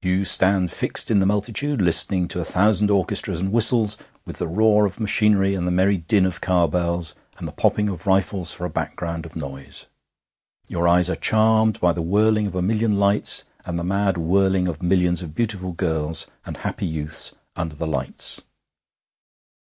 You 0.00 0.24
stand 0.24 0.70
fixed 0.70 1.10
in 1.10 1.18
the 1.20 1.26
multitude 1.26 1.82
listening 1.82 2.26
to 2.28 2.40
a 2.40 2.44
thousand 2.46 2.90
orchestras 2.90 3.38
and 3.38 3.52
whistles, 3.52 3.98
with 4.24 4.38
the 4.38 4.46
roar 4.46 4.86
of 4.86 4.98
machinery 4.98 5.54
and 5.54 5.66
the 5.66 5.70
merry 5.70 5.98
din 5.98 6.24
of 6.24 6.40
car 6.40 6.66
bells, 6.70 7.14
and 7.36 7.46
the 7.46 7.52
popping 7.52 7.90
of 7.90 8.06
rifles 8.06 8.50
for 8.50 8.64
a 8.64 8.70
background 8.70 9.26
of 9.26 9.36
noise. 9.36 9.84
Your 10.68 10.88
eyes 10.88 11.10
are 11.10 11.16
charmed 11.16 11.78
by 11.80 11.92
the 11.92 12.00
whirling 12.00 12.46
of 12.46 12.54
a 12.56 12.62
million 12.62 12.98
lights 12.98 13.44
and 13.66 13.78
the 13.78 13.84
mad 13.84 14.16
whirling 14.16 14.68
of 14.68 14.82
millions 14.82 15.22
of 15.22 15.34
beautiful 15.34 15.72
girls 15.72 16.26
and 16.46 16.56
happy 16.56 16.86
youths 16.86 17.32
under 17.54 17.74
the 17.76 17.86
lights. 17.86 18.40